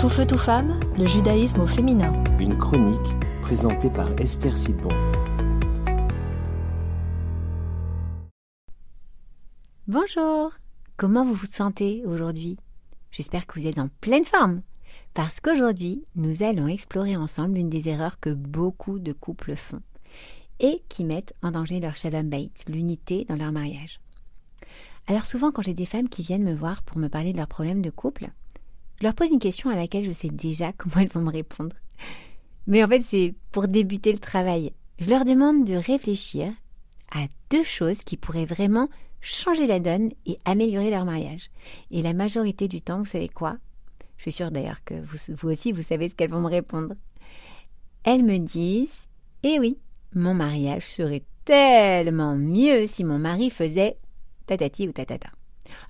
Tout 0.00 0.08
feu, 0.08 0.24
tout 0.24 0.38
femme, 0.38 0.78
le 0.96 1.06
judaïsme 1.06 1.60
au 1.60 1.66
féminin. 1.66 2.12
Une 2.38 2.56
chronique 2.56 3.18
présentée 3.42 3.90
par 3.90 4.08
Esther 4.20 4.56
Sidbon. 4.56 4.90
Bonjour, 9.88 10.52
comment 10.96 11.24
vous 11.24 11.34
vous 11.34 11.46
sentez 11.46 12.04
aujourd'hui? 12.06 12.58
J'espère 13.10 13.44
que 13.48 13.58
vous 13.58 13.66
êtes 13.66 13.78
en 13.78 13.88
pleine 14.00 14.24
forme. 14.24 14.62
Parce 15.14 15.40
qu'aujourd'hui, 15.40 16.04
nous 16.14 16.44
allons 16.44 16.68
explorer 16.68 17.16
ensemble 17.16 17.58
une 17.58 17.68
des 17.68 17.88
erreurs 17.88 18.20
que 18.20 18.30
beaucoup 18.30 19.00
de 19.00 19.12
couples 19.12 19.56
font 19.56 19.82
et 20.60 20.80
qui 20.88 21.02
mettent 21.02 21.34
en 21.42 21.50
danger 21.50 21.80
leur 21.80 21.96
shalom 21.96 22.28
bait, 22.28 22.50
l'unité 22.68 23.24
dans 23.28 23.34
leur 23.36 23.50
mariage. 23.50 24.00
Alors 25.08 25.24
souvent 25.24 25.50
quand 25.50 25.62
j'ai 25.62 25.74
des 25.74 25.86
femmes 25.86 26.08
qui 26.08 26.22
viennent 26.22 26.44
me 26.44 26.54
voir 26.54 26.84
pour 26.84 26.98
me 26.98 27.08
parler 27.08 27.32
de 27.32 27.38
leurs 27.38 27.48
problèmes 27.48 27.82
de 27.82 27.90
couple, 27.90 28.30
je 28.98 29.04
leur 29.04 29.14
pose 29.14 29.30
une 29.30 29.38
question 29.38 29.70
à 29.70 29.76
laquelle 29.76 30.04
je 30.04 30.12
sais 30.12 30.28
déjà 30.28 30.72
comment 30.76 30.98
elles 30.98 31.08
vont 31.08 31.20
me 31.20 31.32
répondre. 31.32 31.76
Mais 32.66 32.84
en 32.84 32.88
fait, 32.88 33.02
c'est 33.02 33.34
pour 33.50 33.68
débuter 33.68 34.12
le 34.12 34.18
travail. 34.18 34.72
Je 34.98 35.10
leur 35.10 35.24
demande 35.24 35.64
de 35.64 35.74
réfléchir 35.74 36.52
à 37.12 37.26
deux 37.50 37.64
choses 37.64 38.02
qui 38.02 38.16
pourraient 38.16 38.44
vraiment 38.44 38.88
changer 39.20 39.66
la 39.66 39.80
donne 39.80 40.10
et 40.26 40.38
améliorer 40.44 40.90
leur 40.90 41.04
mariage. 41.04 41.50
Et 41.90 42.02
la 42.02 42.12
majorité 42.12 42.68
du 42.68 42.82
temps, 42.82 42.98
vous 42.98 43.06
savez 43.06 43.28
quoi? 43.28 43.56
Je 44.16 44.22
suis 44.22 44.32
sûre 44.32 44.50
d'ailleurs 44.50 44.82
que 44.84 44.94
vous, 44.94 45.48
aussi, 45.48 45.72
vous 45.72 45.82
savez 45.82 46.08
ce 46.08 46.14
qu'elles 46.14 46.30
vont 46.30 46.40
me 46.40 46.48
répondre. 46.48 46.94
Elles 48.04 48.24
me 48.24 48.38
disent 48.38 49.06
Eh 49.44 49.58
oui, 49.58 49.78
mon 50.14 50.34
mariage 50.34 50.86
serait 50.86 51.24
tellement 51.44 52.36
mieux 52.36 52.86
si 52.86 53.04
mon 53.04 53.18
mari 53.18 53.50
faisait 53.50 53.96
tatati 54.46 54.88
ou 54.88 54.92
tatata. 54.92 55.30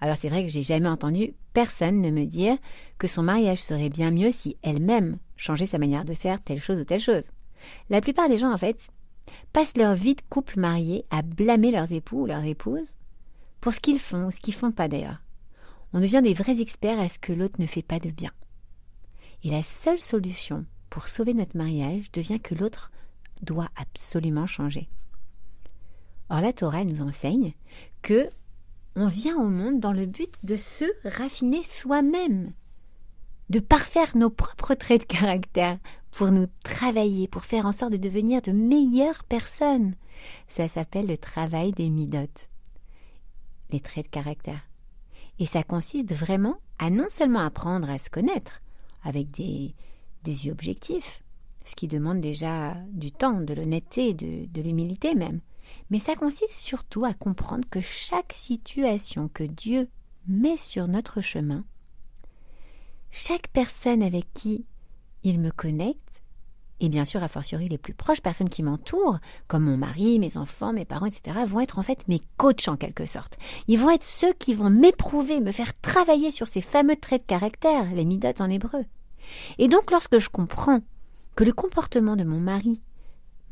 Alors 0.00 0.16
c'est 0.16 0.28
vrai 0.28 0.44
que 0.44 0.50
j'ai 0.50 0.62
jamais 0.62 0.88
entendu 0.88 1.34
personne 1.52 2.00
ne 2.00 2.10
me 2.10 2.24
dire 2.24 2.56
que 2.98 3.08
son 3.08 3.22
mariage 3.22 3.62
serait 3.62 3.88
bien 3.88 4.10
mieux 4.10 4.32
si 4.32 4.56
elle-même 4.62 5.18
changeait 5.36 5.66
sa 5.66 5.78
manière 5.78 6.04
de 6.04 6.14
faire 6.14 6.42
telle 6.42 6.60
chose 6.60 6.80
ou 6.80 6.84
telle 6.84 7.00
chose. 7.00 7.24
La 7.90 8.00
plupart 8.00 8.28
des 8.28 8.38
gens, 8.38 8.52
en 8.52 8.58
fait, 8.58 8.88
passent 9.52 9.76
leur 9.76 9.94
vie 9.94 10.14
de 10.14 10.22
couple 10.28 10.58
marié 10.58 11.04
à 11.10 11.22
blâmer 11.22 11.70
leurs 11.70 11.92
époux 11.92 12.22
ou 12.22 12.26
leurs 12.26 12.44
épouses 12.44 12.94
pour 13.60 13.72
ce 13.72 13.80
qu'ils 13.80 13.98
font 13.98 14.26
ou 14.26 14.30
ce 14.30 14.40
qu'ils 14.40 14.54
font 14.54 14.72
pas 14.72 14.88
d'ailleurs. 14.88 15.22
On 15.92 16.00
devient 16.00 16.22
des 16.22 16.34
vrais 16.34 16.60
experts 16.60 17.00
à 17.00 17.08
ce 17.08 17.18
que 17.18 17.32
l'autre 17.32 17.60
ne 17.60 17.66
fait 17.66 17.82
pas 17.82 17.98
de 17.98 18.10
bien. 18.10 18.30
Et 19.42 19.50
la 19.50 19.62
seule 19.62 20.02
solution 20.02 20.66
pour 20.90 21.08
sauver 21.08 21.34
notre 21.34 21.56
mariage 21.56 22.10
devient 22.12 22.40
que 22.40 22.54
l'autre 22.54 22.90
doit 23.42 23.70
absolument 23.76 24.46
changer. 24.46 24.88
Or 26.30 26.40
la 26.40 26.52
Torah 26.52 26.84
nous 26.84 27.02
enseigne 27.02 27.54
que 28.02 28.30
on 28.98 29.06
vient 29.06 29.36
au 29.36 29.48
monde 29.48 29.78
dans 29.78 29.92
le 29.92 30.06
but 30.06 30.44
de 30.44 30.56
se 30.56 30.84
raffiner 31.04 31.62
soi-même, 31.62 32.52
de 33.48 33.60
parfaire 33.60 34.16
nos 34.16 34.28
propres 34.28 34.74
traits 34.74 35.02
de 35.02 35.06
caractère 35.06 35.78
pour 36.10 36.32
nous 36.32 36.48
travailler, 36.64 37.28
pour 37.28 37.44
faire 37.44 37.64
en 37.64 37.70
sorte 37.70 37.92
de 37.92 37.96
devenir 37.96 38.42
de 38.42 38.50
meilleures 38.50 39.22
personnes. 39.22 39.94
Ça 40.48 40.66
s'appelle 40.66 41.06
le 41.06 41.16
travail 41.16 41.70
des 41.70 41.90
midotes, 41.90 42.48
les 43.70 43.78
traits 43.78 44.06
de 44.06 44.10
caractère. 44.10 44.62
Et 45.38 45.46
ça 45.46 45.62
consiste 45.62 46.12
vraiment 46.12 46.56
à 46.80 46.90
non 46.90 47.08
seulement 47.08 47.46
apprendre 47.46 47.88
à 47.88 47.98
se 47.98 48.10
connaître 48.10 48.62
avec 49.04 49.30
des, 49.30 49.76
des 50.24 50.46
yeux 50.46 50.52
objectifs, 50.52 51.22
ce 51.64 51.76
qui 51.76 51.86
demande 51.86 52.20
déjà 52.20 52.74
du 52.90 53.12
temps, 53.12 53.40
de 53.40 53.54
l'honnêteté, 53.54 54.12
de, 54.12 54.46
de 54.46 54.60
l'humilité 54.60 55.14
même, 55.14 55.40
mais 55.90 55.98
ça 55.98 56.14
consiste 56.14 56.54
surtout 56.54 57.04
à 57.04 57.14
comprendre 57.14 57.68
que 57.70 57.80
chaque 57.80 58.32
situation 58.32 59.28
que 59.28 59.44
Dieu 59.44 59.88
met 60.26 60.56
sur 60.56 60.88
notre 60.88 61.20
chemin, 61.20 61.64
chaque 63.10 63.48
personne 63.48 64.02
avec 64.02 64.32
qui 64.32 64.66
il 65.24 65.40
me 65.40 65.50
connecte, 65.50 66.08
et 66.80 66.88
bien 66.88 67.04
sûr, 67.04 67.22
a 67.22 67.28
fortiori, 67.28 67.68
les 67.68 67.78
plus 67.78 67.94
proches 67.94 68.20
personnes 68.20 68.48
qui 68.48 68.62
m'entourent, 68.62 69.18
comme 69.48 69.64
mon 69.64 69.76
mari, 69.76 70.18
mes 70.20 70.36
enfants, 70.36 70.72
mes 70.72 70.84
parents, 70.84 71.06
etc., 71.06 71.40
vont 71.44 71.60
être 71.60 71.78
en 71.78 71.82
fait 71.82 72.06
mes 72.06 72.20
coachs 72.36 72.68
en 72.68 72.76
quelque 72.76 73.04
sorte. 73.04 73.36
Ils 73.66 73.78
vont 73.78 73.90
être 73.90 74.04
ceux 74.04 74.32
qui 74.34 74.54
vont 74.54 74.70
m'éprouver, 74.70 75.40
me 75.40 75.50
faire 75.50 75.78
travailler 75.80 76.30
sur 76.30 76.46
ces 76.46 76.60
fameux 76.60 76.96
traits 76.96 77.22
de 77.22 77.26
caractère, 77.26 77.92
les 77.92 78.04
midotes 78.04 78.40
en 78.40 78.48
hébreu. 78.48 78.84
Et 79.58 79.66
donc, 79.66 79.90
lorsque 79.90 80.18
je 80.18 80.28
comprends 80.28 80.80
que 81.34 81.44
le 81.44 81.52
comportement 81.52 82.14
de 82.14 82.24
mon 82.24 82.38
mari 82.38 82.80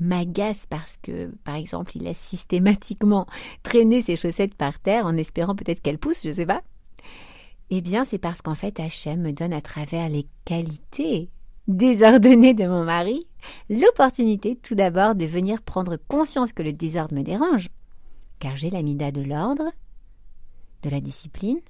m'agace 0.01 0.67
parce 0.69 0.99
que, 1.03 1.31
par 1.45 1.55
exemple, 1.55 1.93
il 1.97 2.03
laisse 2.03 2.19
systématiquement 2.19 3.27
traîner 3.63 4.03
ses 4.03 4.17
chaussettes 4.17 4.55
par 4.55 4.79
terre 4.81 5.07
en 5.07 5.17
espérant 5.17 5.55
peut-être 5.55 5.81
qu'elles 5.81 5.99
poussent, 5.99 6.25
je 6.25 6.33
sais 6.33 6.47
pas. 6.47 6.63
Eh 7.71 7.81
bien, 7.81 8.05
c'est 8.05 8.19
parce 8.19 8.43
qu'en 8.43 8.55
fait, 8.55 8.79
Hachem 8.79 9.21
me 9.21 9.33
donne 9.33 9.53
à 9.53 9.61
travers 9.61 10.09
les 10.09 10.27
qualités 10.45 11.31
désordonnées 11.67 12.55
de 12.55 12.67
mon 12.67 12.85
mari 12.85 13.21
l'opportunité 13.71 14.57
tout 14.57 14.75
d'abord 14.75 15.15
de 15.15 15.25
venir 15.25 15.63
prendre 15.63 15.97
conscience 15.97 16.53
que 16.53 16.63
le 16.63 16.73
désordre 16.73 17.15
me 17.15 17.23
dérange, 17.23 17.69
car 18.39 18.57
j'ai 18.57 18.71
l'amida 18.71 19.11
de 19.11 19.23
l'ordre, 19.23 19.71
de 20.83 20.91
la 20.91 21.01
discipline, 21.01 21.61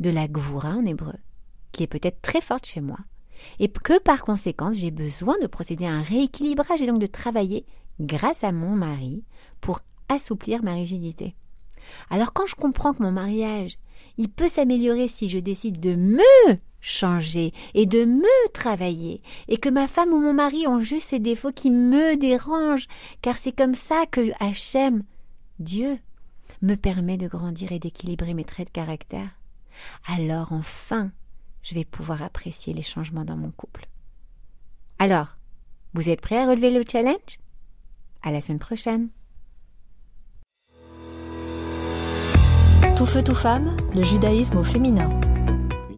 de 0.00 0.10
la 0.10 0.28
gvoura 0.28 0.70
en 0.70 0.84
hébreu, 0.84 1.14
qui 1.72 1.82
est 1.82 1.86
peut-être 1.86 2.20
très 2.20 2.40
forte 2.40 2.66
chez 2.66 2.80
moi, 2.80 2.98
et 3.58 3.68
que 3.68 3.98
par 3.98 4.22
conséquent 4.24 4.70
j'ai 4.70 4.90
besoin 4.90 5.36
de 5.40 5.46
procéder 5.46 5.86
à 5.86 5.92
un 5.92 6.02
rééquilibrage 6.02 6.82
et 6.82 6.86
donc 6.86 6.98
de 6.98 7.06
travailler 7.06 7.64
grâce 8.00 8.44
à 8.44 8.52
mon 8.52 8.76
mari 8.76 9.24
pour 9.60 9.80
assouplir 10.08 10.62
ma 10.62 10.74
rigidité. 10.74 11.34
Alors 12.10 12.32
quand 12.32 12.46
je 12.46 12.54
comprends 12.54 12.92
que 12.92 13.02
mon 13.02 13.12
mariage, 13.12 13.78
il 14.18 14.28
peut 14.28 14.48
s'améliorer 14.48 15.08
si 15.08 15.28
je 15.28 15.38
décide 15.38 15.80
de 15.80 15.94
me 15.94 16.58
changer 16.80 17.52
et 17.74 17.86
de 17.86 18.04
me 18.04 18.52
travailler, 18.52 19.22
et 19.48 19.56
que 19.56 19.68
ma 19.68 19.86
femme 19.86 20.12
ou 20.12 20.20
mon 20.20 20.32
mari 20.32 20.66
ont 20.66 20.80
juste 20.80 21.08
ces 21.08 21.18
défauts 21.18 21.52
qui 21.52 21.70
me 21.70 22.16
dérangent, 22.16 22.88
car 23.22 23.36
c'est 23.36 23.56
comme 23.56 23.74
ça 23.74 24.06
que 24.06 24.30
Hachem, 24.40 25.02
Dieu, 25.58 25.98
me 26.62 26.74
permet 26.74 27.16
de 27.16 27.28
grandir 27.28 27.72
et 27.72 27.78
d'équilibrer 27.78 28.34
mes 28.34 28.44
traits 28.44 28.68
de 28.68 28.72
caractère. 28.72 29.30
Alors 30.06 30.52
enfin, 30.52 31.10
je 31.66 31.74
vais 31.74 31.84
pouvoir 31.84 32.22
apprécier 32.22 32.72
les 32.72 32.82
changements 32.82 33.24
dans 33.24 33.36
mon 33.36 33.50
couple. 33.50 33.88
Alors, 35.00 35.36
vous 35.94 36.08
êtes 36.08 36.20
prêts 36.20 36.38
à 36.38 36.48
relever 36.48 36.70
le 36.70 36.82
challenge? 36.88 37.40
À 38.22 38.30
la 38.30 38.40
semaine 38.40 38.60
prochaine. 38.60 39.08
Tout 42.96 43.04
feu, 43.04 43.22
tout 43.22 43.34
femme, 43.34 43.76
le 43.94 44.02
judaïsme 44.04 44.58
au 44.58 44.62
féminin. 44.62 45.10